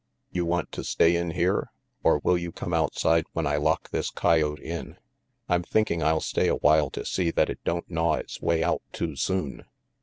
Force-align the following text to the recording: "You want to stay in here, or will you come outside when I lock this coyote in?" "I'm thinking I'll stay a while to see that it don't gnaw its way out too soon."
"You 0.31 0.47
want 0.47 0.71
to 0.71 0.83
stay 0.83 1.15
in 1.15 1.29
here, 1.29 1.69
or 2.01 2.17
will 2.23 2.35
you 2.35 2.51
come 2.51 2.73
outside 2.73 3.25
when 3.33 3.45
I 3.45 3.57
lock 3.57 3.91
this 3.91 4.09
coyote 4.09 4.59
in?" 4.65 4.97
"I'm 5.47 5.61
thinking 5.61 6.01
I'll 6.01 6.21
stay 6.21 6.47
a 6.47 6.55
while 6.55 6.89
to 6.89 7.05
see 7.05 7.29
that 7.29 7.51
it 7.51 7.63
don't 7.63 7.87
gnaw 7.87 8.13
its 8.15 8.41
way 8.41 8.63
out 8.63 8.81
too 8.93 9.15
soon." 9.15 9.63